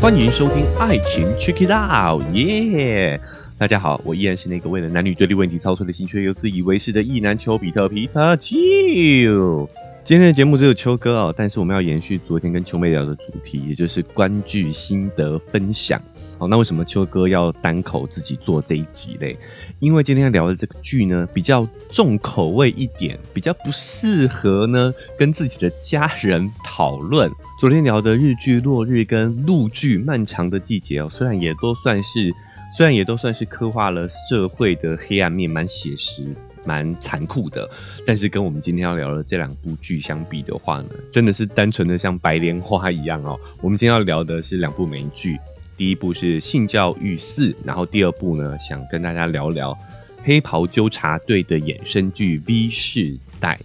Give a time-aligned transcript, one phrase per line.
[0.00, 3.18] 欢迎收听《爱情 Check It Out》，耶！
[3.56, 9.66] 大家好，我依然是那个为了男女对立问题操碎了心却又自以为是的意男丘比特皮特丘。
[10.04, 15.98] 今天的节目只有秋哥哦，但是我们要延续昨天跟秋妹聊的主题，也就是观剧心得分享。
[16.36, 19.36] 好，那为什么秋哥要单口自己做这一集嘞？
[19.78, 27.30] 因为今天聊的这个剧呢，比较重口味一点，比较不适合呢跟自己的家人讨论。
[27.60, 32.34] 昨天聊的日剧《落日》跟陆剧《漫长的季节》哦，虽然也都算是，
[32.76, 36.34] 虽然也都算是刻画了社会的黑暗面，蛮写实。
[36.66, 37.68] 蛮残酷的，
[38.06, 43.38] 但是跟我们今天要聊的这两部剧相比的话呢，真的是单纯的像白莲花一样哦。
[43.60, 45.38] 我们今天要聊的是两部美剧，
[45.76, 49.72] 第一部是《性教育四》，然后第二部呢，想跟大家聊聊
[50.22, 53.58] 《黑袍纠察队》的衍生剧《V 世代》。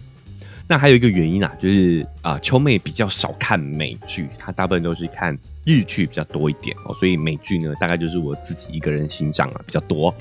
[0.66, 10.14] 那还有一个原因啊，就是啊，秋妹比较少看美剧，她大部分都是看日剧比较多一点哦，所以美剧呢，大概就是我自己一个人欣赏啊比较多。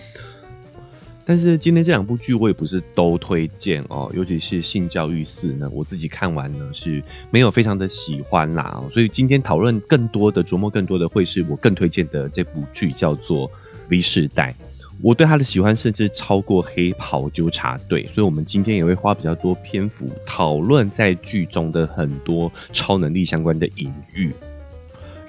[1.29, 13.47] 但是今天这两部剧我也不是都推荐哦，尤其是《性教育四》呢，我自己看完呢是没有非常的喜欢啦，所以今天讨论更多的琢磨更多的会是我更推荐的这部剧叫做
[13.89, 14.55] 《V 世代》，
[15.03, 24.33] 我对他的喜欢甚至超过《黑袍纠察队》，所以我们今天也会花比较多篇幅讨论在剧中的很多超能力相关的隐喻。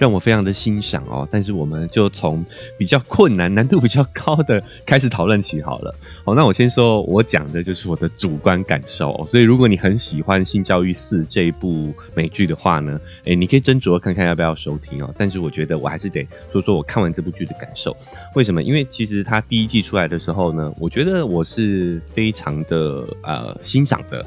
[0.00, 2.42] 让我非常的欣赏哦，但是我们就从
[2.78, 5.94] 比较困难、 难度比较高的开始讨论起好了。
[6.24, 9.26] 好，那我先说，我讲的就是我的主观感受哦。
[9.26, 15.14] 所以，如果你很喜欢《性教育四》这一部美剧的话呢，诶，你可以斟酌看看要不要收听哦。
[15.18, 17.94] 但是，我觉得我还是得说说我看完这部剧的感受。
[18.34, 18.62] 为什么？
[18.62, 24.24] 因为其实它第一季出来的时候呢，我觉得我是非常的呃欣赏的，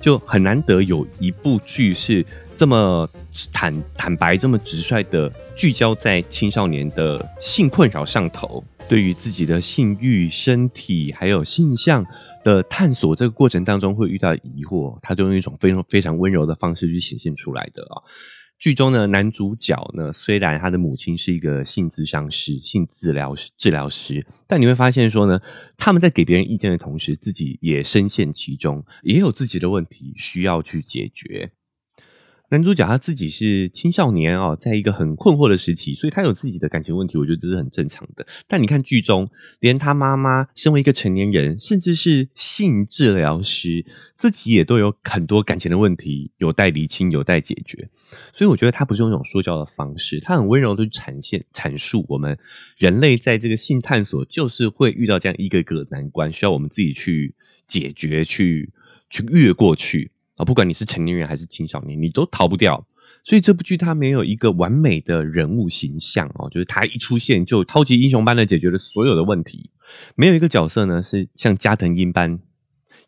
[0.00, 2.24] 就很难得有一部剧是。
[2.56, 3.08] 这么
[3.54, 12.04] 坦坦白、这么直率的聚焦在青少年的性困扰上头，对于自己的性欲、身体还有性向
[12.44, 17.96] 的探索这个过程当中会遇到疑惑，他就用一种非常非常温柔的方式去显现出来的啊。
[18.60, 25.40] 剧中的男主角呢，虽然他的母亲是一个性咨商师、性治疗治疗师，但你会发现说呢，
[25.78, 31.52] 他们在给别人意见的同时，自己也深陷其中，也有自己的问题需要去解决。
[32.50, 38.26] 男主角他自己是青少年哦，在一个很困惑的时期，所以他有自己的感情问题，我觉得这是很正常的。
[38.48, 39.30] 但你看剧中，
[39.60, 43.86] 连他妈妈身为一个成年人，甚至是性治疗师，
[44.18, 47.88] 自己也都有很多感情的问题，有待厘清，有待解决。
[48.34, 52.36] 所以我觉得他不是用一种说教的方式，他很温柔的去阐现、阐述我们
[52.76, 57.32] 人类在这个性探索，就是会遇到这样一个一个难关，需要我们自己去
[57.64, 58.72] 解决、去
[59.08, 60.10] 去越过去。
[60.40, 62.86] 啊，不管你是成年人还是青少年，你都逃不掉。
[63.22, 69.70] 所以这部剧它没有一个完美的人物形象哦，就是他一出现就超级英雄般的解决了所有的问题。
[70.14, 72.40] 没有一个角色呢是像加藤鹰般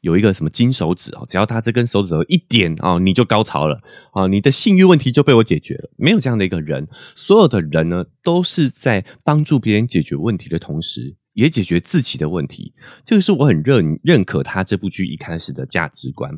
[0.03, 3.81] 有一个什么金手指哦，只要他这根手指头一点哦，你就高潮了
[4.13, 5.91] 啊，你的性欲问题就被我解决了。
[5.97, 11.17] 没有这样的一个人，所有的人呢都是在帮助别人解决问题的同时。
[11.35, 12.75] 也解决自己的问题，
[13.07, 16.31] 这个是我很认认可他这部剧一开始的价值观。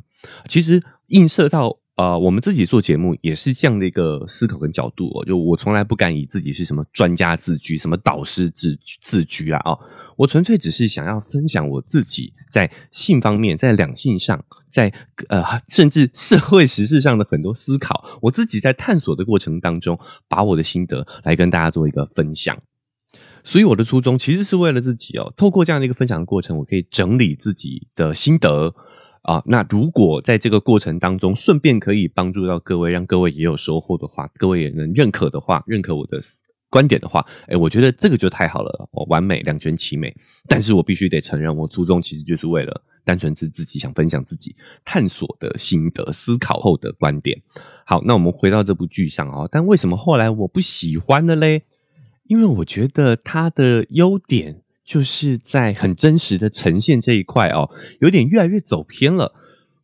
[0.49, 5.25] 其实映射到呃，我们自己做节目也是这样的一个思考跟角度哦。
[5.25, 9.61] 就我从来不敢以自己是什么专家自居、什么导师自自居啊。
[9.65, 9.79] 哦，
[10.17, 14.93] 我纯粹只是想要分享我自己在性方面、在两性上、在
[15.29, 18.05] 呃甚至社会时事上的很多思考。
[18.23, 19.97] 我自己在探索的过程当中，
[20.27, 22.61] 把我的心得来跟大家做一个分享。
[23.45, 28.75] 所以我的初衷其实是为了自己哦，透过这样的一个分享的过程，我可以整理自己的心得
[29.25, 29.43] 啊。
[29.45, 36.21] 那如果在这个过程当中，顺便可以帮助到各位，让各位也有收获的话，各位也能认可的话，认可我的
[36.71, 40.13] 观点的话，哎，我觉得这个就太好了，我完美两全其美。
[40.49, 47.41] 但是我必须得承认，我初衷其实就是为了单纯是自己想分享自己探索的心得、思考后的观点。
[47.85, 51.63] 好，那我们回到这部剧上哦，但为什么后来我不喜欢了嘞？
[52.27, 57.71] 因为我觉得它的优点就是在很真实的呈现这一块哦，
[58.01, 59.33] 有点越来越走偏了。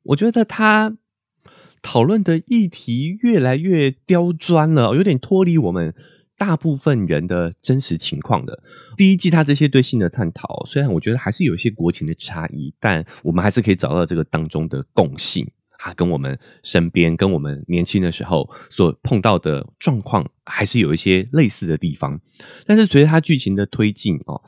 [0.02, 0.96] 我觉得他
[1.82, 5.94] 讨论的议题越来越刁钻了，有点脱离我们
[6.36, 8.62] 大部分人的真实情况的。
[8.96, 15.50] 第一季他这些对性的探讨，虽然我觉得还是有一些国情的差异，但我们还是可以找到这个当中的共性。
[15.82, 22.20] 他跟我们身边、跟我们年轻的时候所碰到的状况，还是有一些类似的地方。
[22.66, 24.42] 但是随着他剧情的推进哦，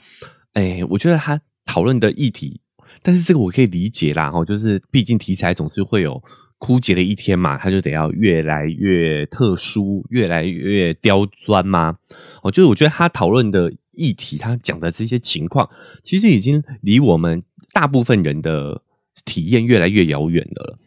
[0.52, 2.60] 哎，我觉得他讨论的议题，
[3.02, 6.22] 但是这个我可以理解啦，哦，就是毕竟题材总是会有
[6.58, 11.96] 枯竭的一天嘛，它就得要越来越特殊，越来越刁钻吗？
[12.42, 15.68] 哦，就是我觉得他讨论的议题，他讲的这些情况，
[16.02, 18.82] 其实已经离我们大部分人的
[19.24, 20.78] 体验越来越遥远的了。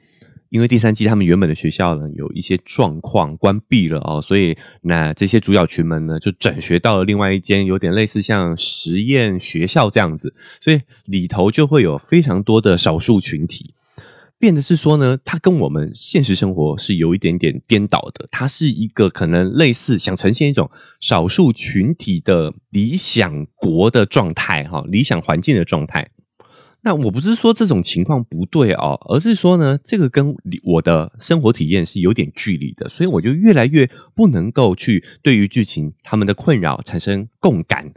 [0.55, 13.73] 因为第三季他们原本的学校呢有一些状况关闭了哦，所以那这些主角群们呢就转学到了另外一间有点类似像实验学校这样子，所以里头就会有非常多的少数群体。
[14.39, 20.71] 变的是说呢，它跟我们现实生活是有一点点颠倒的，它是一个可能类似想呈现一种
[21.01, 26.11] 少数群体的理想国的状态哈，理想环境的状态。
[26.85, 37.91] 那我不是说这种情况不对哦，而是说呢，这个跟我的生活体验是有点距离的，所以我就越来越不能够去对于剧情他们的困扰产生共感，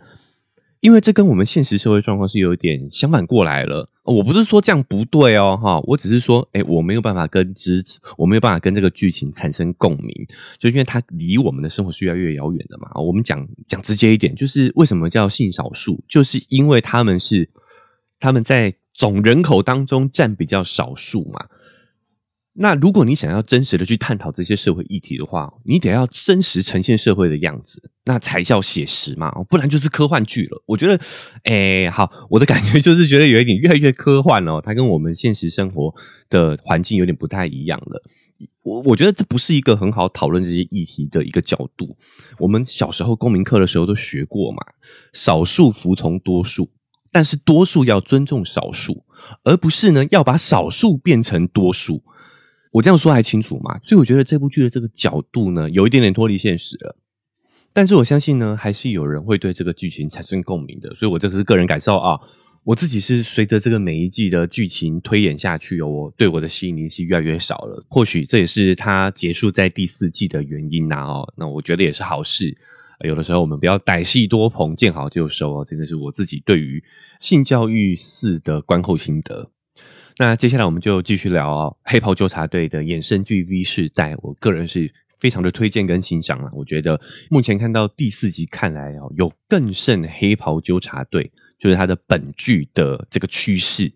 [0.81, 3.91] 因为这跟我们现实社会状况是有点相反过来了。
[4.05, 10.27] 我不是说这样不对哦，哈，我只是说，哎，我没有办法跟支持，我没有办法跟这个剧情产生共鸣，
[10.59, 12.91] 就因为它离我们的生活是越来越遥远的嘛。
[12.95, 17.47] 我们讲讲直接一点，就是为什么叫性少数，就是因为他们是。
[18.21, 21.47] 他们在总人口当中占比较少数嘛？
[22.61, 30.61] 那如果你想要真实的去探讨这些社会议题的话，你得要真实呈现社会的样子，那才叫写实嘛，不然就是科幻剧了。
[30.67, 31.01] 我觉得，
[31.45, 35.95] 哎，好，我的感觉就是觉得有一点越来越科幻哦，它跟我们现实生活
[36.29, 38.03] 的环境有点不太一样了。
[38.63, 41.97] 我我觉得这不是一个很好讨论这些议题的一个角度。
[42.41, 44.59] 我们小时候公民课的时候都学过嘛，
[45.13, 46.69] 少数服从多数。
[47.11, 49.05] 但是多数要尊重少数，
[49.45, 52.03] 而不是呢要把少数变成多数。
[52.73, 53.81] 我这样说还清楚吗？
[53.83, 56.97] 所以我觉得这部剧的这个角度呢，有一点点脱离现实了。
[57.73, 60.95] 但是我相信呢，还是有人会对这个剧情产生共鸣的。
[60.95, 62.19] 所以我这个是个人感受啊，
[62.65, 67.83] 我自己是随着这个每一季的剧情推演下去，我对我的吸引力是越来越少了。
[67.89, 70.97] 或许这也是它结束在第四季的原因呐。
[71.05, 72.57] 哦，那我觉得也是好事。
[73.05, 75.65] 有的时候我们不要歹戏多捧，见好就收哦。
[75.65, 76.83] 真的是我自己对于
[77.21, 79.51] 性教育四的观后心得。
[80.19, 86.51] 那接下来我们就继续聊哦，《黑袍纠察队》的衍生剧 V 世代，我个人是非常的推荐跟欣赏了。
[86.53, 87.01] 我觉得
[87.31, 91.25] 目前看到第四集，看来哦，有更胜《黑袍纠察队》，
[91.57, 93.93] 就是它的本剧的这个趋势。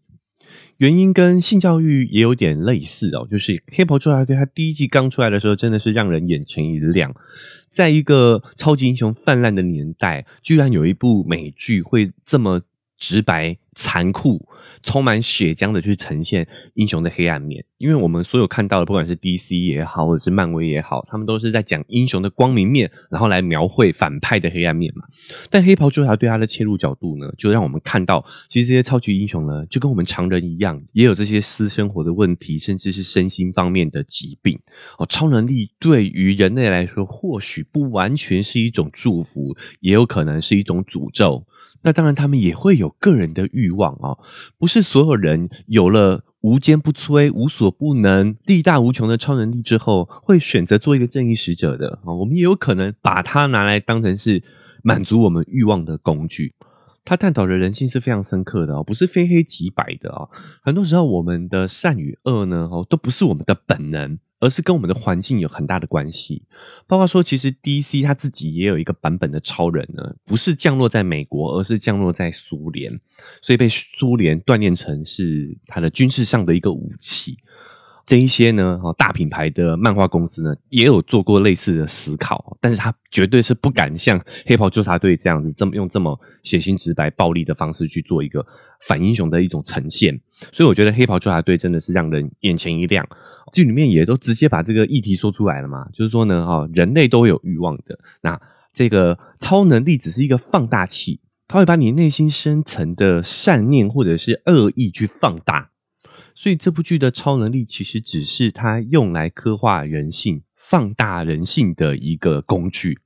[0.78, 7.14] 原因跟性教育也有点类似哦，就是《黑袍纠察队》它第一季刚出来的时候，真的是让人眼前一亮。
[7.68, 12.60] 在一个超级英雄泛滥的年代，居然有一部美剧会这么
[12.96, 13.56] 直白。
[13.74, 14.46] 残酷、
[14.82, 25.04] 充满血浆的去呈现英雄的黑暗面，因为我们所有看到的，不管是 DC 也好，或者是漫威也好，他们都是在讲英雄的光明面，然后来描绘反派的黑暗面嘛。
[25.50, 34.58] 但黑袍纠察队他的切入角度呢，就让我们看到，其实这些超级英雄呢，就跟我们常人一样，也有这些私生活的问题，甚至是身心方面的疾病。
[34.98, 41.46] 哦，超能力对于人类来说，或许不完全是一种祝福，也有可能是一种诅咒。
[41.82, 44.18] 那当然，他们也会有个人的欲望哦，
[44.58, 52.12] 不是所有人有了无坚不摧、无所不能、力大无穷的超能力之后，会选择做一个正义使者的啊。
[52.14, 54.42] 我们也有可能把它拿来当成是
[54.82, 56.54] 满足我们欲望的工具。
[57.04, 60.30] 他探讨的人性是非常深刻的哦，不是非黑即白的哦。
[60.62, 64.20] 很多时候，我们的善与恶呢，哦，都不是我们的本能。
[64.42, 66.42] 而是跟我们的环境有很大的关系，
[66.88, 72.92] 包括说，其实 DC 他自己也有一个版本的超人呢，不是降落在美国，而是降落在苏联，
[73.40, 77.38] 所以被苏联锻炼成是他的军事上的一个武器。
[78.12, 88.44] 这一些呢，哦，大品牌的漫画公司呢，也有做过类似的思考，但是他绝对是不敢像黑袍纠察队这样子，这么用这么血腥直白、暴力的方式去做一个
[88.86, 90.20] 反英雄的一种呈现。
[90.52, 93.02] 所以我觉得黑袍纠察队真的是让人眼前一亮。
[93.50, 98.38] 剧里面也都直接把这个议题说出来了嘛，就是说呢，哦，人类都有欲望的，那
[98.74, 105.70] 这个超能力只是一个放大器，它会把你内心深层的善念或者是恶意去放大。
[106.34, 112.98] 所以这部剧的超能力其实只是它用来刻画人性、放大人性的一个工具。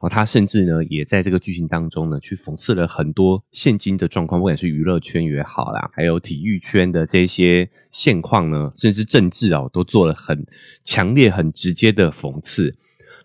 [0.00, 10.44] 哦，他甚至呢也在这个剧情当中呢去讽刺了很多现今的状况，不管是娱乐圈也好啦，还有体育圈的这些现况呢，甚至政治啊，都做了很
[10.84, 12.76] 强烈、很直接的讽刺。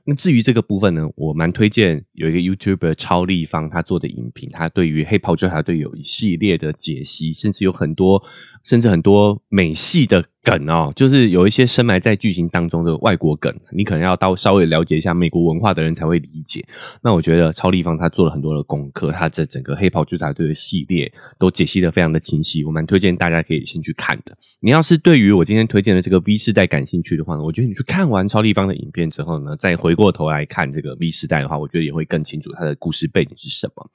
[0.05, 8.23] 那至于这个部分呢，我蛮推荐有一个 YouTuber 超立方他做的影评，他对于黑袍纠察队有一系列的解析，甚至有很多
[8.63, 16.65] 甚至很多美系的梗哦，就是有一些深埋在剧情当中的外国梗，你可能要到稍微了解一下美国文化的人才会理解。
[17.01, 24.35] 那我觉得超立方他做了很多的功课，他这整个黑袍纠察队的系列都解析的非常的清晰，我蛮推荐大家可以先去看的。
[24.61, 33.91] 你要是对于我今天推荐的这个 V 世代感兴趣的话呢，我觉得你去看完超立方的影片之后呢，再回过头来看这个 V 世代的话，我觉得也会更清楚它的故事背景是什么。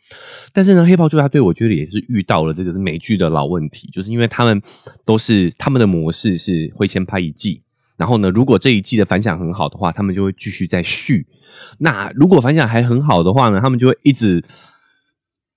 [0.53, 4.61] 但是呢，黑袍纠察队我觉得也是遇到了这个是美剧的老问题，就是因为他们
[5.05, 7.63] 都是他们的模式是会先拍一季，
[7.97, 11.27] 然后呢，如果这一季的反响很好的话，他们就会继续再续。
[11.79, 14.43] 那如果反响还很好的话呢，他们就会一直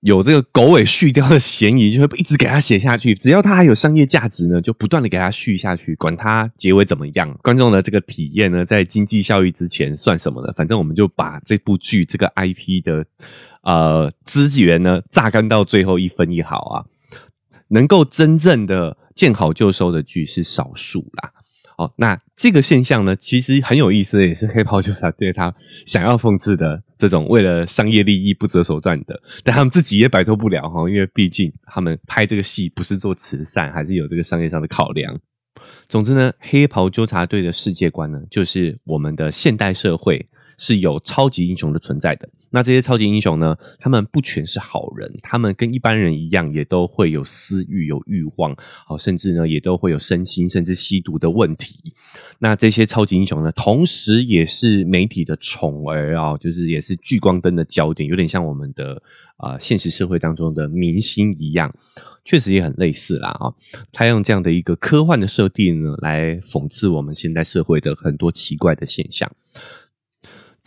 [0.00, 3.14] 有这个狗尾续貂的嫌疑，就会一直给他写下去。
[3.16, 7.36] 只要他还有商业价值呢，就不断的给他续下去，管他结尾怎么样。
[7.42, 10.52] 观众的这个体验呢，在经济效益之前算什么呢？
[10.54, 13.04] 反正我们就把这部剧这个 IP 的
[13.62, 16.84] 呃资源呢榨干到最后一分一毫啊，
[17.66, 21.32] 能够真正的见好就收的剧是少数啦。
[21.76, 25.52] 哦，那这个现象呢，其实很有意思，也是黑袍纠察队他
[25.86, 35.18] 想要讽刺的这种为了商业利益不择手段的，但他们自己也摆脱不了哈，因为毕竟他们拍这个戏不是做慈善，还是有这个商业上的考量。
[35.88, 40.28] 总之呢，黑袍纠察队的世界观呢，就是我们的现代社会。
[40.58, 42.28] 是有超级英雄的存在的。
[42.50, 43.54] 那这些超级英雄呢？
[43.78, 51.92] 他们不全是好人，他们跟一般人一样，也都会有私欲、有欲望，好，甚至呢，也都会有身心甚至吸毒的问题。
[52.38, 59.02] 那这些超级英雄呢，同时也是媒体的宠儿啊，就是也是聚光灯的焦点，有点像我们的
[59.36, 61.70] 啊现实社会当中的明星一样，
[62.24, 63.52] 确实也很类似啦啊。
[63.92, 69.30] 他用这样的一个科幻的设定呢，来讽刺我们现在社会的很多奇怪的现象。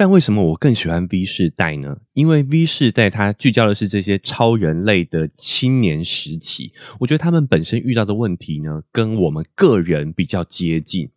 [0.02, 1.96] 但为什么我更喜欢 V 世代呢？
[2.14, 11.08] 因为 V 世代它聚焦的是这些超人类的青年时期，我觉得他们本身遇到的问题呢，跟我们个人比较接近。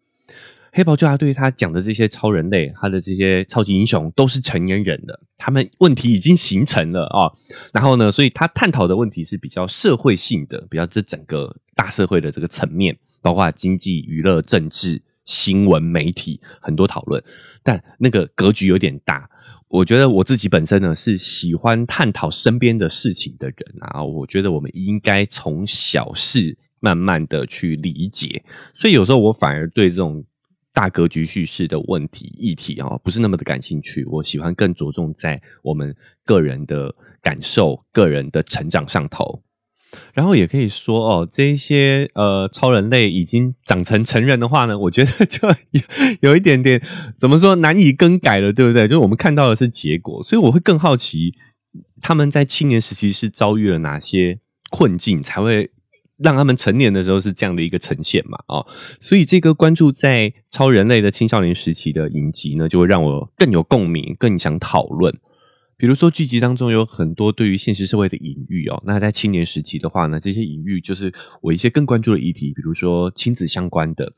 [0.70, 7.32] 黑袍纠察队他讲的这些超人类，他的这些超级英雄都是成年人的，他们问题已经形成了啊。
[7.72, 15.00] 然后呢，所以他探讨的问题是比较社会性的，比较这整个大社会的这个层面，包括经济、娱乐、政治。
[15.24, 17.22] 新闻媒体很多讨论，
[17.62, 19.28] 但那个格局有点大。
[19.68, 24.04] 我觉得我自己本身呢是喜欢探讨身边的事情的人啊。
[24.04, 30.24] 我觉得我们应该从小事慢慢的去理解，所以有时候我反而对这种
[30.72, 34.04] 大格局叙事的问题议题啊，不是那么的感兴趣。
[34.04, 39.42] 我喜欢更着重在我们个人的感受、个人的成长上头。
[40.12, 45.80] 然后也可以说哦，这些呃超人类已经长成成人的话呢， 我觉得就有
[46.20, 46.80] 有一点点
[47.18, 48.88] 怎么说难以更改了，对不对？
[48.88, 51.34] 就是我们看到的是结果，所以我会更好奇
[52.00, 54.38] 他们在青年时期是遭遇了哪些
[54.70, 55.70] 困境，才会
[56.18, 58.38] 让他们成年的时候是这样的一个呈现嘛？
[58.46, 58.66] 哦，
[59.00, 65.12] 所以这个关注在超人类的青少年时期的影集呢，就会让我更有共鸣，更想讨论。
[65.76, 71.12] 比如说剧集当中有很多对于现实社会的隐喻哦，那在青年时期的话呢，这些隐喻就是
[71.42, 74.12] 我一些更关注的议题，比如说亲子相关的，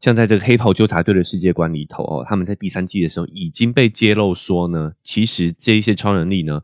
[0.00, 6.62] 像在这个黑袍纠察队的世界观里头哦，他们在第三季的时候已经被揭露说呢，其实这一些超能力呢，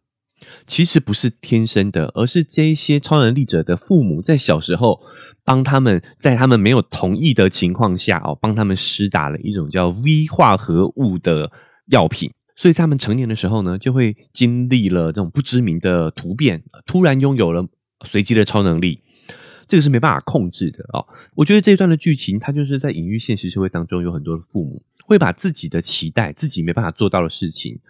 [0.67, 5.01] 其实不是天生的，而是这一些超能力者的父母在小时候
[5.45, 11.53] 帮他们在他们没有同意的情况下哦，帮他们施打了一种叫 V 化合物的
[11.87, 12.33] 药品。
[12.63, 17.67] 所以他们成年的时候呢，就会经历了这种不知名的突变，突然拥有了
[18.05, 19.03] 随机的超能力，
[19.67, 21.05] 这个是没办法控制的哦。
[21.35, 27.81] 我觉得这一段的剧情，它就是在隐喻现实社会当中有很多的父母会把自己的期待、自己没办法做到的事情，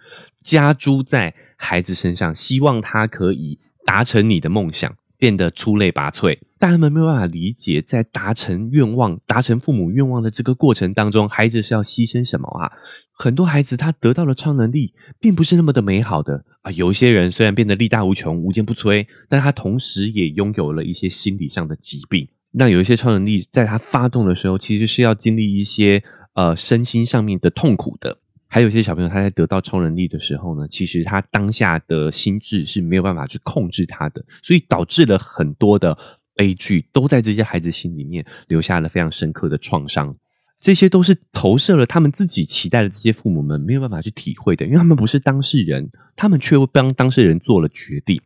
[0.41, 4.97] 加诸在孩子身上，希望他可以达成你的梦想。
[5.23, 12.69] 变得出类拔萃，但他们没有办法理解，在达成愿望、达成父母愿望的这个过程当中，孩子是要牺牲什么啊？
[13.13, 16.71] 很多孩子他得到的超能力，并不是那么的美好的啊。
[16.71, 22.27] 有些人虽然变得力大无穷、无坚不摧，但他同时也拥有了一些心理上的疾病。
[22.51, 26.03] 那有一些超能力在他发动的时候，其实是要经历一些
[26.33, 28.17] 呃身心上面的痛苦的。
[28.53, 35.97] 还有一些小朋友，他在得到超能力的时候呢，其实他当下的心智是没有办法去控制他的，所以导致了很多的
[36.35, 40.15] 悲剧，都在这些孩子心里面留下了非常深刻的创伤。
[40.59, 48.21] 这些都是投射了他们自己期待的这些父母们没有办法去体会的，因为他们不是当事人，他们却帮当事人做了决定。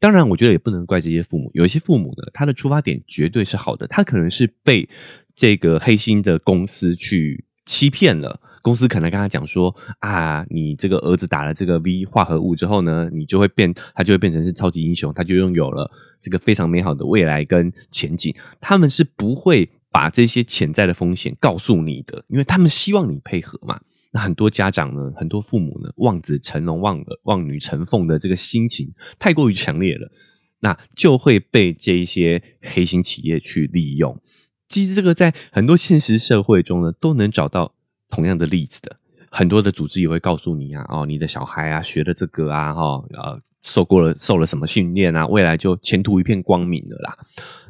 [0.00, 4.88] 当然，我觉得也不能怪这些父母，有一些父母呢，他的出发点绝对是好的，他可能是被
[5.34, 8.40] 这个黑心的公司去欺骗了。
[8.68, 18.34] 公司可能跟他讲说啊，你这个儿子打了这个 V 化合物之后呢，你就会变，他就会变成是超级英雄，他就拥有了这个非常美好的未来跟前景。
[18.60, 23.80] 他们是不会把这些潜在的风险告诉你的，因为他们希望你配合嘛。
[24.12, 30.12] 那很多家长呢，很多父母呢，望子成龙、望望女成凤的这个心情太过于强烈了，
[30.60, 34.20] 那就会被这一些黑心企业去利用。
[34.68, 37.74] 其实这个在很多现实社会中呢，都能找到
[38.08, 38.96] 同样的例子的。
[39.30, 47.16] 很多的组织也会告诉你啊，哦，你的小孩啊，学了这个啊，哈，呃，受过了受了什么训练啊，未来就前途一片光明了啦。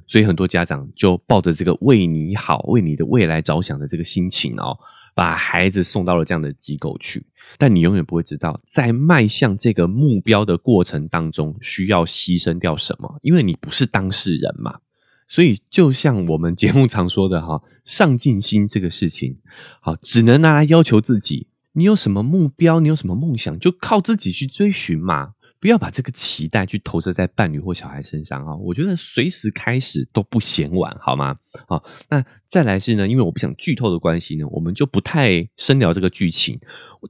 [0.07, 4.79] 所以很多家长就抱着这个为你好、为你的未来着想的这个心情哦，
[5.15, 7.27] 把孩子送到了这样的机构去。
[7.59, 14.79] 但你永远不会知道，在迈向这个目标的过程当中，需要牺牲掉什么，因为你不是当事人嘛。
[15.29, 19.37] 所以，就像我们节目常说的哈，上进心这个事情，
[19.81, 21.49] 好，只能拿来要求自己。
[21.73, 22.81] 你有什么目标？
[22.81, 23.57] 你有什么梦想？
[23.59, 25.35] 就靠自己去追寻嘛。
[25.61, 28.55] 不要把这个期待去投射在伴侣或小孩身上啊！
[28.57, 31.37] 我觉得随时开始都不嫌晚，好吗？
[31.67, 36.61] 好，那再来是呢，因为我不想剧透的关系呢，我们就不太深聊这个剧情。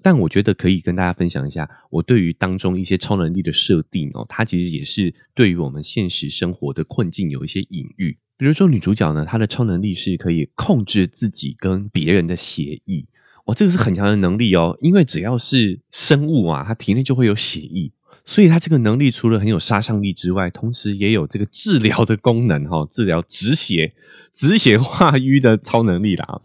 [0.02, 8.18] 但我觉得可以跟大家分享一下我对于当中一些超能力的设定哦，它其实也是对于我们现实生活的困境有一些隐喻。
[8.36, 13.06] 比如说女主角呢，她的超能力是可以控制自己跟别人的协议，
[13.46, 17.92] 哇，这个是很强的能力哦，因为只要是生物啊，它体内就会有血议。
[18.28, 23.94] 所以他这个能力除了很有杀伤力之外，同时也有这个治疗的功能哈， 治疗止血、
[24.34, 26.42] 止血化瘀的超能力啦。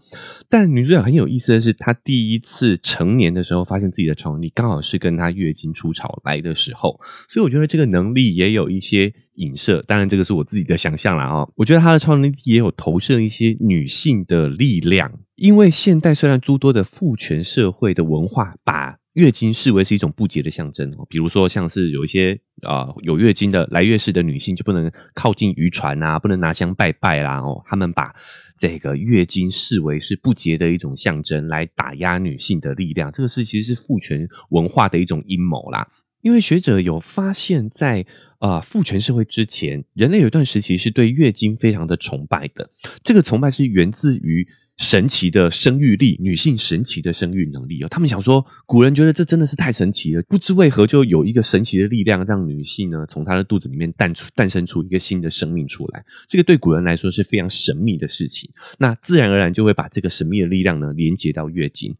[0.48, 6.98] 但女主角很有意思的是，她第一次成年的时候，发现自己的超能力刚好是跟她月经初潮来的时候，
[7.28, 9.84] 所以我觉得这个能力也有一些影射。
[9.86, 11.46] 当然，这个是我自己的想象了啊。
[11.56, 28.14] 我觉得她的超能力也有投射一些女性的力量，因为现代虽然诸多的父权社会的文化把月经视为是一种不洁的象征哦，比如说像是有一些啊有月经的来月事的女性就不能靠近渔船啊，不能拿香拜拜啦哦，他们把
[28.58, 33.12] 这个月经视为是不洁的一种象征，来打压女性的力量。
[33.12, 35.88] 这个是其实是父权文化的一种阴谋啦。
[36.22, 38.06] 因为学者有发现，在
[38.40, 42.70] 啊父权社会之前，人类有一段时期是对月经非常的崇拜的，
[43.04, 44.48] 这个崇拜是源自于。
[44.84, 47.88] 神奇的生育力，女性神奇的生育能力哦。
[47.88, 56.04] 他们想说，古人觉得这真的是太神奇了，不知为何就有一个神奇的力量，让女性呢从她的肚子里面诞出、诞生出一个新的生命出来。
[56.28, 61.96] 这个对古人来说是非常神秘的事情，那自然而然就会把这个神秘的力量呢连接到月经。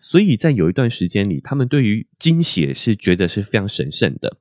[0.00, 4.38] 所以在有一段时间里，他们对于经血是觉得是非常神圣的。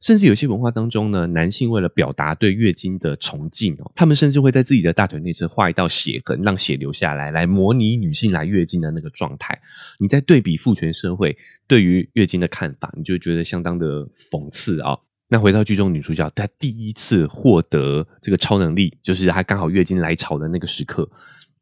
[0.00, 9.58] 甚至有些文化当中呢，男性为了表达对月经的崇敬哦，他们甚至会在自己的大腿内侧画一道血痕，让血流下来，来模拟女性来月经的那个状态。
[9.98, 14.96] 你在对比父权社会对于月经的看法，你就觉得相当的讽刺啊。
[15.28, 21.10] 那回到剧中女主角，她第一次获得这个超能力，就是她刚好月经来潮的那个时刻，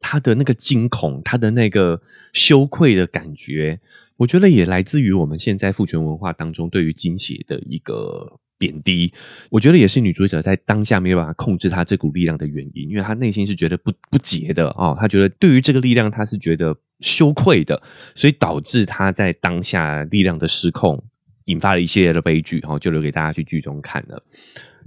[0.01, 2.03] 她的那个惊恐，她的那个
[2.35, 3.81] 羞愧的感觉。
[4.17, 9.13] 我觉得也来自于我们现在父权文化当中对于精血的一个贬低。
[9.51, 17.83] 我觉得也是女主角在当下没有办法控制她这股力量的原因，因为她内心是觉得不不洁的哦，她觉得对于这个力量她是觉得羞愧的，
[18.15, 21.03] 所以导致她在当下力量的失控，
[21.47, 22.61] 引发了一系列的悲剧。
[22.61, 24.23] 哈，就留给大家去剧中看了。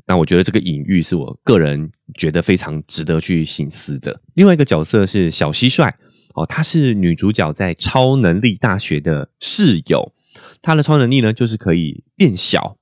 [0.06, 4.22] 那我觉得这个隐喻是我个人觉得非常值得去醒思的。
[4.36, 5.92] 另外一个角色是小蟋蟀。
[6.38, 10.13] 哦，她是女主角在超能力大学的室友，
[10.62, 12.78] 她的超能力呢就是可以变小，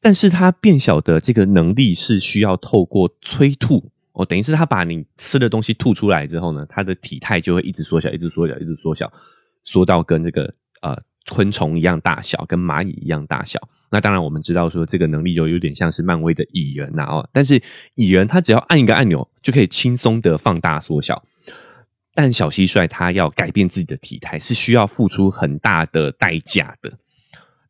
[0.00, 9.10] 但是她变小的这个能力是需要透过催吐哦，等于是她把你吃的东西吐出来之后呢，她的体态就会一直缩小，一直缩小，一直缩小，
[9.62, 13.60] 缩到跟这个呃昆虫一样大小，跟蚂蚁一样大小。
[13.92, 17.62] 那当然我们知道说这个能力就有点像是漫威的蚁人呐哦，但是
[17.94, 21.22] 蚁人他只要按一个按钮就可以轻松的放大缩小。
[22.22, 26.92] 但小蟋蟀它要改变自己的体态是需要付出很大的代价的，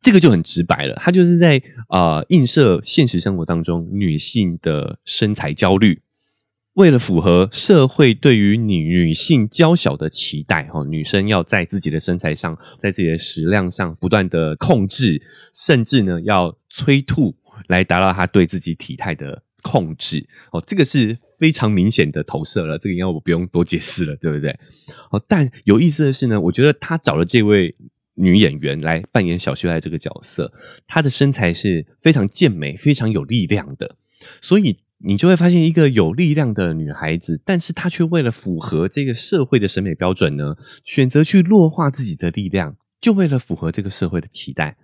[0.01, 0.95] 这个就很直白了。
[1.01, 6.01] 它就是在呃映射现实生活当中女性的身材焦虑，
[6.73, 15.21] 为了符合社会对于女女性娇小的期待，哈，女生要在自己的身材上，在自己的食量上不断的控制，
[15.55, 17.33] 甚至呢要催吐
[17.67, 19.43] 来达到她对自己体态的。
[19.61, 24.57] 控制哦，这个是非常明显的投射了，这个应该我不用多解释了，对不对？
[25.11, 27.73] 哦，但有意思的是呢，我觉得他找了这位
[28.15, 30.53] 女演员来扮演小蟋蟀这个角色，
[30.85, 33.95] 她的身材是非常健美、非常有力量的，
[34.41, 44.77] 所以你就会发现一个有力量的女孩子，但是她却为了符合这个社会的审美标准呢，选择去弱化自己的力量，就为了符合这个社会的期待。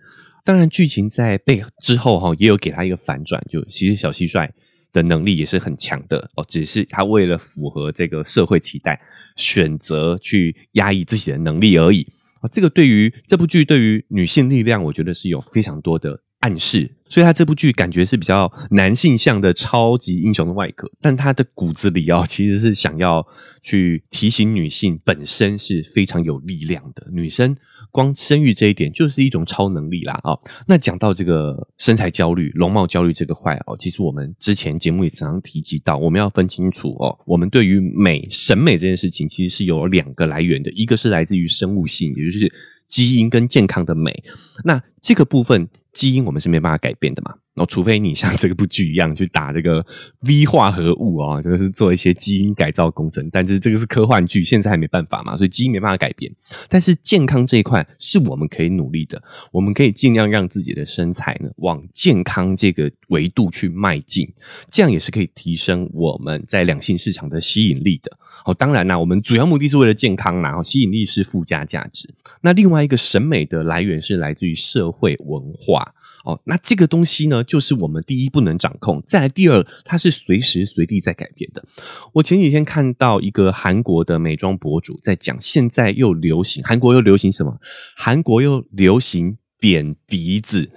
[0.43, 4.49] 当然，剧情在背之后哈，也有给她一个反转，就其实小蟋蟀。
[4.91, 8.99] 的能力也是很强的哦，只是他为了符合这个社会期待，
[9.35, 12.07] 选择去压抑自己的能力而已
[12.41, 12.49] 啊。
[12.51, 16.91] 这个对于这部剧对于女性力量，我觉得是有非常多的暗示。
[17.09, 23.25] 所以他这部剧感觉是比较男性向的超级英雄的外壳，但他的骨子里哦，其实是想要
[23.61, 27.55] 去提醒女性本身是非常有力量的女生。
[27.97, 30.39] 光生育这一点就是一种超能力啦哦。
[30.67, 42.53] 那讲到这个身材焦虑、容貌焦虑这个坏哦，其实我们之前节目也常常提及到，我们要分清楚哦，我们对于美、审美这件事情，其实是有两个来源的，一个是来自于生物性，也就是
[42.87, 44.23] 基因跟健康的美。
[44.63, 47.33] 那这个部分基因我们是没办法改变的嘛。
[47.57, 49.83] 然后，除非你像这个部剧一样去打这个
[50.27, 56.31] V 化合物啊，就是做一些基因改造工程，但是这个是科幻剧，现在还没办法嘛，所以基因没办法改变。
[56.69, 59.19] 但是健康这一块是我们可以努力的，
[59.51, 64.31] 我们可以尽量让自己的身材呢往健康这个维度去迈进，
[64.69, 68.15] 这样也是可以提升我们在两性市场的吸引力的。
[68.45, 72.07] 哦，当然啦，我们主要目的是为了健康然后吸引力是附加价值。
[72.41, 75.91] 那另外一个审美的来源是来自于社会文化。
[76.27, 81.63] 哦，那这个东西呢，就是我们第一不能掌控，再来第二，它是随时随地在改变的。
[82.11, 87.57] 我前几天看到一个韩国的美妆博主在讲，现在又流行韩国又流行什么？
[87.95, 90.69] 韩国又流行扁鼻子，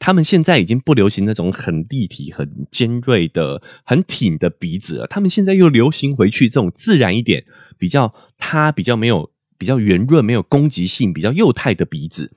[0.00, 7.44] 他们现在已经不流行那种很立体、很尖锐的、很挺的鼻子了，他们现在又流行回去这种自然一点、
[7.78, 12.32] 比较它比较没有、比较圆润、没有攻击性、比较幼态的鼻子。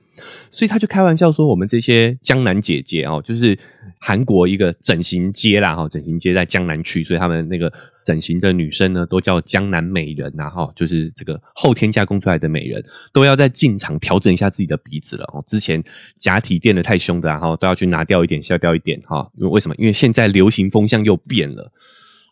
[0.50, 3.58] 所以他就开玩笑说：“我们这些江南姐姐哦，就是
[3.98, 7.72] 韩国一个整形街啦，哈，整形街在江南区，所以他们那个
[8.04, 15.42] 整形的女生呢，都叫江南美人呐，哈，就是这个后天加工出来的美人，都要在进场调整一下自己的鼻子了哦。
[15.46, 15.82] 之前
[16.18, 19.30] 假体垫的太凶的，然后都要去拿掉一点、削掉一点，哈。
[19.38, 19.74] 因为为什么？
[19.78, 21.72] 因为现在流行风向又变了。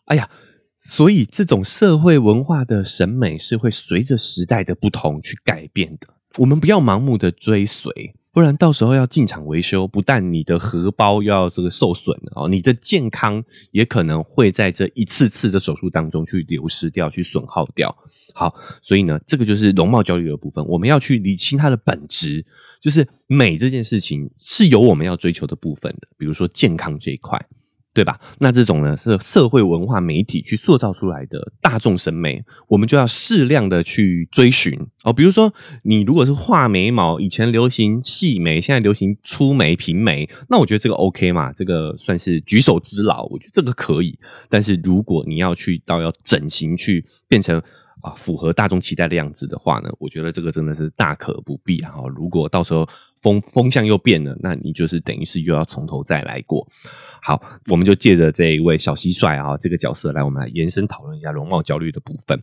[0.05, 0.29] 哎呀，
[0.83, 17.93] 所以这种社会文化的审美是会随着时代的不同去改变的。”我们不要盲目的追随，不然到时候要进场维修，不但你的荷包要这个受损哦，你的健康也可能会在这一次次的手术当中去流失掉、去损耗掉。
[18.33, 22.45] 好，所以呢，这个就是容貌焦虑的部分，我们要去理清它的本质，
[22.79, 27.45] 就是美这件事情是有我们要追求的部分的，比如说健康这一块。
[27.93, 28.19] 对吧？
[28.39, 35.11] 那这种呢是社会文化媒体去塑造出来的大众审美，我们就要适量的去追寻哦。
[35.11, 44.17] 比如说，你如果是画眉毛，以前流行细眉，现在流行粗眉平眉，那我觉得这个 OK 嘛，这个算是举手之劳，我觉得这个可以。
[44.49, 47.61] 但是如果你要去到要整形去变成。
[48.01, 51.93] 啊，符合大众期待的样子的话呢，我觉得这个真的是大可不必啊！
[52.15, 52.87] 如果到时候
[53.21, 56.67] 风风向又变了，那你就是等于是又要从头再来过。
[57.21, 62.41] 好，我们就借着这一位小蟋蟀啊这个角色来，我们来延伸讨论一下容貌焦虑的部分。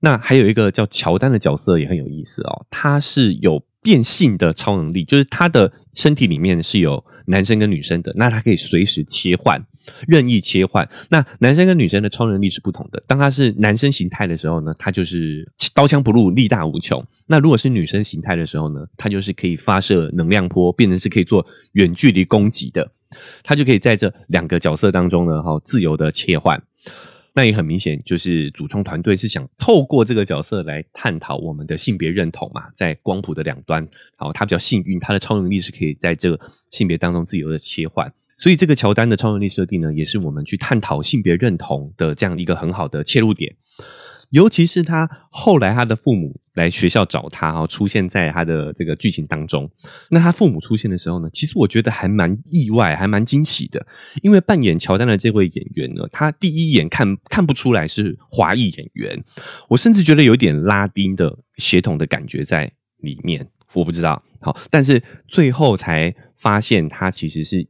[0.00, 3.62] 那还有一个叫乔丹的角色也很有意思哦，他是有。
[3.84, 9.62] 变性的超能力，就是他的身体里面是有男生跟女生的，那他可以随时切换，
[10.06, 10.88] 任意切换。
[11.10, 13.02] 那男生跟女生的超能力是不同的。
[13.06, 17.04] 当他是男生形态的时候呢，他就是刀枪不入，力大无穷。
[17.26, 22.90] 那如果是女生形态的时候呢，他就是可以发射能量波，变成是可以做远距离攻击的。
[23.42, 26.62] 他就可以在这两个角色当中呢，哈，自由的切换。
[27.36, 33.84] 那也很明显，就是主创团队是想透过这个角色来探讨我们的性别认同嘛，在光谱的两端，
[34.16, 43.54] 好，他比较幸运，他的超能力是可以在这个性别当中自由的切换，所以这个乔丹的超能力设定呢，也是我们去探讨性别认同的这样一个很好的切入点。
[44.30, 49.70] 尤其是他后来他的父母来学校找他哈，出现在他的这个剧情当中。
[50.10, 53.86] 那他父母出现的时候呢，其实我觉得还蛮意外，还蛮惊喜的。
[54.22, 59.24] 因为扮演乔丹的这位演员呢，他第一眼看看不出来是华裔演员，
[59.68, 63.46] 我甚至觉得有点拉丁的血统的感觉在里面。
[63.74, 67.66] 我不知道，好，但是最后才发现他其实是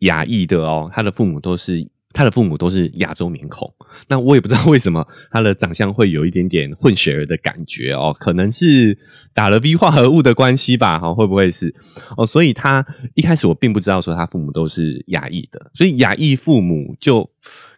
[0.00, 1.88] 亚裔的哦，他的父母都是。
[2.12, 3.72] 他的父母都是亚洲面孔，
[4.08, 8.98] 那我也不知道为什么他的长相会有一点点混血儿的感觉哦，可能是
[9.32, 11.72] 打了 V 化合物的关系吧，哈，会不会是
[12.16, 12.26] 哦？
[12.26, 12.84] 所以他
[13.14, 17.30] 一开始我并不知道说他父母都是亚裔的，所以亚裔父母就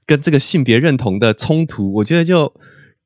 [0.06, 2.50] 跟这个性别认同的冲突，我觉得就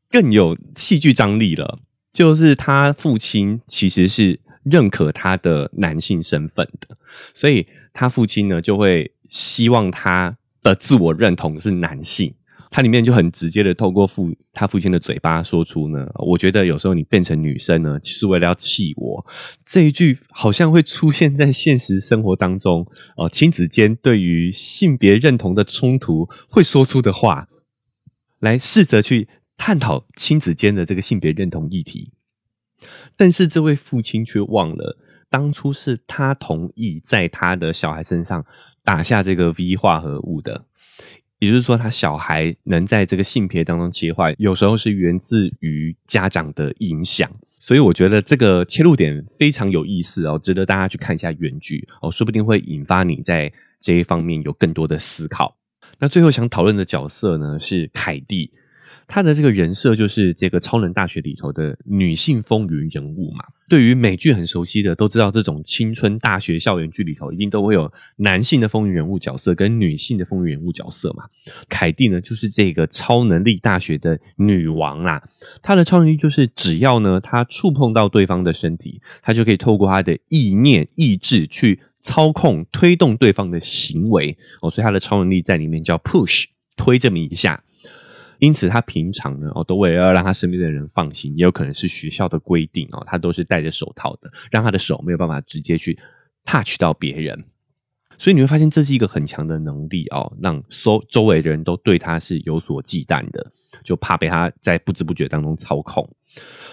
[0.08, 1.80] 更有戏剧张力了。
[2.12, 6.96] 就是他父亲其实是认可他的男性身份的，
[7.34, 7.66] 所以
[7.96, 10.36] 他父亲呢就会希望他。
[10.66, 12.34] 的自我认同是男性
[12.72, 19.24] 他里面就很直接的透过父他父亲的嘴巴说出呢，我觉得有时候你变成女生呢，其实为了要气我。
[19.64, 22.84] 这一句好像会出现在现实生活当中
[23.16, 27.46] 哦，亲子间对于性别认同的冲突会说出的话，
[28.40, 32.10] 来试着去探讨亲子间的这个性别认同议题。
[33.16, 38.44] 但是这位父亲却忘了，当初是他同意在他的小孩身上
[38.84, 40.64] 打下这个 V 化合物的。
[41.38, 47.30] 也就是说，他小孩能在这个性别当中切换，有时候是源自于家长的影响。
[47.58, 55.56] 所以我觉得这个切入点非常有意思哦，值得大家去看一下原剧哦，说不定会引发你在这一方面有更多的思考。
[55.98, 58.52] 那最后想讨论的角色呢，是凯蒂。
[59.06, 63.44] 她的这个人设就是这个超能大学里头的女性风云人物嘛。
[63.68, 71.24] 对于美剧很熟悉的都知道，这种青春大学校园剧里头一定都会有男性的风云人物角色跟女性的风云人物角色嘛。
[71.68, 75.20] 凯蒂呢，就是这个超能力大学的女王啦。
[75.62, 84.70] 她的超能力就是只要呢，她触碰到对方的身体，她就可以透过她的意念意志去操控推动对方的行为哦。
[84.70, 86.44] 所以她的超能力在里面叫 push
[86.76, 87.60] 推这么一下。
[88.38, 95.98] 因此，他平常呢，哦，都为了让他身边的人放心，也有可能是学校的规定哦，他都是戴着手套的，让他的手没有办法直接去
[96.44, 97.44] touch 到别人。
[98.18, 103.52] 所以你会发现，这是一个很强的能力哦，让周周围的人都对他是有所忌惮的，
[103.84, 106.08] 就怕被他在不知不觉当中操控。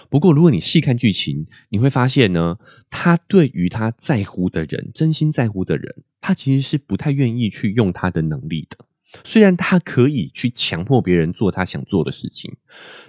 [0.10, 2.58] 不过，如果你细看剧情，你会发现呢，
[2.90, 8.78] 他对于他在乎的人，真心在乎的人，他其实是不太愿意去用他的能力的。
[9.24, 12.52] 虽然他可以去强迫别人做他想做的事情，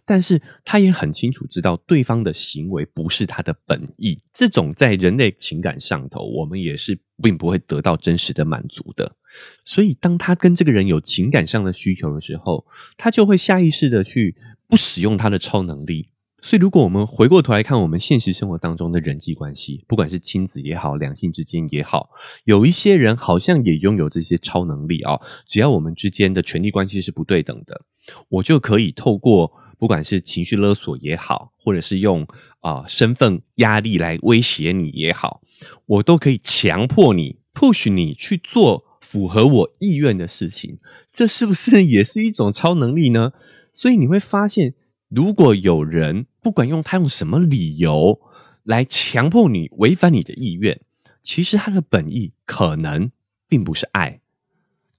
[0.05, 4.21] 但是他也很清楚知道对方的行为不是他的本意。
[4.33, 9.17] 这种在人类情感上头，我们也是并不会得到真实的满足的。
[9.65, 14.37] 所以，当他跟这个人有情感上的需求的时候，他就会下意识的去
[14.69, 16.11] 不使用他的超能力。
[16.47, 22.11] 所以，如果我们回过头来看我们现实生活当中的人际关系，不管是亲子也好，两性之间也好，
[22.45, 25.19] 有一些人好像也拥有这些超能力啊。
[25.47, 27.81] 只要我们之间的权力关系是不对等的，
[28.29, 32.27] 我就可以透过不管是情绪勒索也好，或者是用
[32.61, 35.41] 啊身份压力来威胁你也好，
[35.87, 40.77] 我都可以强迫你，push 你去做符合我意愿的事情。
[41.11, 43.33] 这是不是也是一种超能力呢？
[43.73, 44.75] 所以你会发现。
[45.15, 48.21] 如果有人不管用他用什么理由
[48.65, 50.81] 来强迫你违反你的意愿，
[51.23, 53.13] 其实他的本意可能
[53.49, 54.21] 并不是爱。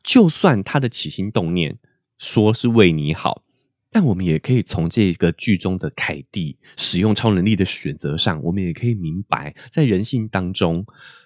[0.02, 1.80] 就算他的起心动念
[2.18, 3.44] 说是为你好，
[3.92, 10.86] 但我们也可以从这个剧中的凯蒂使用超能力的选择上，我们也可以明白，在人性当中，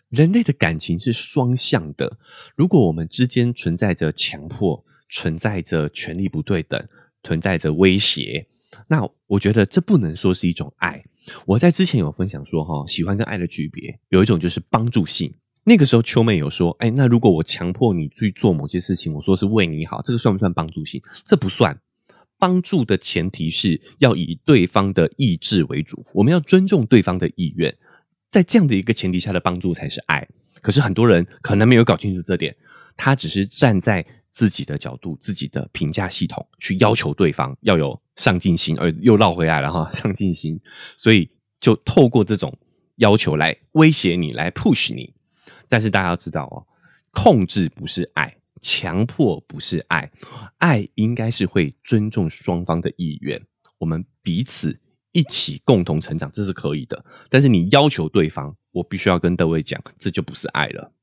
[0.10, 2.18] 人类的感情是双向的。
[2.56, 6.84] 如果我们之间存在着强迫，存在着权力不对等，
[7.22, 8.48] 存在着威胁。
[8.92, 11.04] 那我觉得这不能说是一种爱。
[11.46, 15.32] 我在之前有分享说，哈，喜欢跟爱的区别，有一种就是帮助性。
[15.64, 21.00] 那个时候秋妹有说，哎，那如果我强迫你去做某些事情，我说是为你好，这个算不算帮助性？
[21.24, 21.80] 这不算。
[22.40, 27.78] 帮助的前提是要以对方的意志为主，我们要尊重对方的意愿，
[28.32, 30.28] 在这样的一个前提下的帮助才是爱。
[30.62, 32.56] 可是很多人可能没有搞清楚这点，
[32.98, 34.04] 他只是站在。
[34.40, 40.58] 自己的角度、自己的评价系统去要求对方要有上进心，而又绕回来了哈， 上进心，
[40.98, 42.58] 所以就透过这种
[42.96, 45.14] 要求来威胁你，来 push 你。
[45.68, 46.64] 但是大家要知道哦，
[47.12, 50.10] 控制不是爱，强迫不是爱，
[50.60, 53.46] 爱应该是会尊重双方的意愿，
[53.78, 54.80] 我们彼此
[55.12, 57.04] 一起共同成长，这是可以的。
[57.30, 60.94] 但是你要求对方，我必须要跟各位讲，这就不是爱了。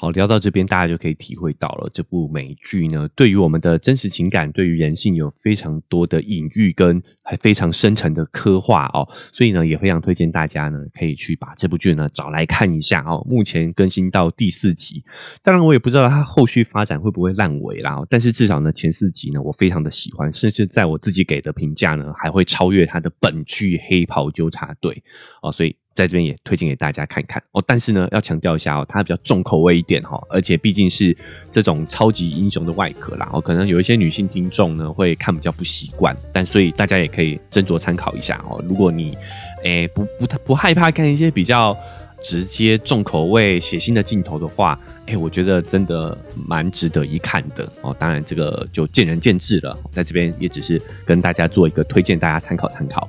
[0.00, 9.06] 好，聊到这边，大家就可以体会到了这部美剧呢，对于我们的真实情感，对于人性有非常多的隐喻跟还非常深沉的刻画哦。
[9.30, 13.22] 所以呢，也非常推荐大家呢，可以去把这部剧呢找来看一下哦。
[13.28, 15.04] 目前更新到第四集，
[15.42, 18.02] 当然我也不知道它后续发展会不会烂尾啦。
[18.08, 24.94] 但是至少呢，前四集呢，我非常的喜欢，甚至在我自己给的评价呢，还会超越它的本剧《黑袍纠察队》
[25.42, 25.52] 哦。
[25.52, 25.76] 所以。
[26.00, 31.14] 在这边也推荐给大家看看哦，但是呢，要强调一下哦，它比较重口味一点哈，而且毕竟是
[31.52, 38.64] 这种超级英雄的外壳啦，哦，可能有一些女性听众呢会看比较不习惯，但所以大家也可以斟酌参考一下哦。
[38.66, 39.16] 如果你
[39.64, 41.76] 诶不不太不害怕看一些比较
[42.22, 47.94] 直接重口味血腥的镜头的话，诶，我觉得真的蛮值得一看的哦。
[47.98, 53.08] 当然这个就见仁见智了，在这边也只是跟大家做一个推荐，大家参考参考。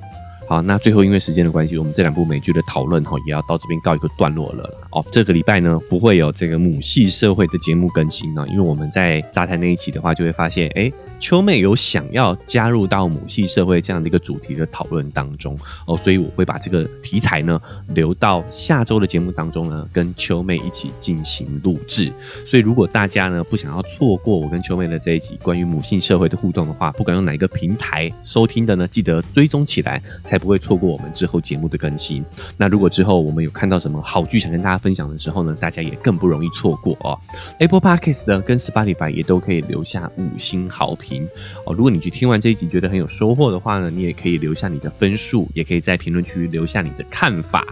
[0.52, 5.02] 好，那最后因为时间的关系，我们这两部美剧的讨论哈，也要到这边告一个段落了哦。
[5.10, 17.58] 这个礼拜呢，不会有这个母系社会的节目更新呢，因为我们在杂谈那一期的话，就会发现，哎，秋妹有想要加入到母系社会这样的一个主题的讨论当中哦，所以我会把这个题材呢
[17.96, 22.12] 留到下周的节目当中呢，跟秋妹一起进行录制。
[22.46, 30.41] 所以如果大家呢不想要错过我跟秋妹的这一集关于母性社会的互动的话，不管用哪一个平台收听的呢，记得追踪起来才。
[30.42, 32.26] 不会错过我们之后节目的更新。
[32.58, 37.18] 那如果之后我们有看到什么好剧想跟大家分享的时候呢，大家也更不容易错过哦。
[37.60, 41.28] Apple Podcast 呢跟 Spotify 也都可以留下五星好评
[41.66, 41.74] 哦。
[41.74, 47.64] 如果你去听完这一集觉得很有收获的话呢，你也可以留下你的分数，也可以在评论区留下你的看法。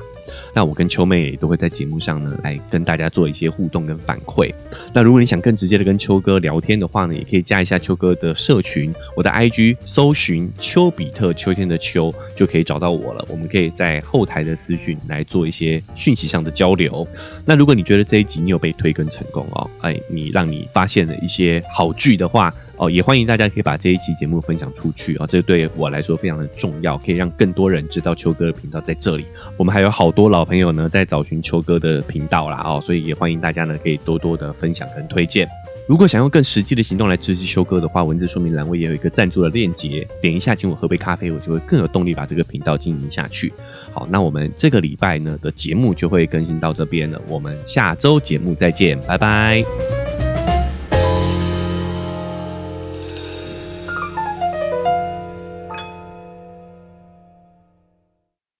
[0.54, 4.54] 那我跟秋妹也都会在节目上呢，来跟大家做一些互动跟反馈。
[4.94, 13.26] 那如果你想更直接的跟秋哥聊天的话呢，也可以加一下秋哥的社群，我的 IG 搜寻丘比特秋天的秋，就可以找到我了。
[13.30, 17.08] 我们可以在后台的私讯来做一些讯息上的交流。
[17.46, 29.26] 那如果你觉得这一集你有被推更成功哦，哎，你让你发现了一些好剧的话哦，也欢迎大家可以把这一期节目分享出去啊，这对我来说非常的重要，可以让更多人知道秋哥的频道在这里。
[29.58, 30.30] 我们还有好多。
[30.30, 35.50] 老朋友呢，在找寻秋哥的频道啦哦，所以也欢迎大家呢，可以多多的分享跟推荐。
[35.88, 43.52] 如果想用更实际的行动来支持秋哥的话，文字说明栏位也有一个赞助的链接，点一下请我喝杯咖啡，我就会更有动力把这个频道经营下去。
[43.92, 49.99] 好，那我们这个礼拜呢的节目就会更新到这边了，我们下周节目再见，拜拜。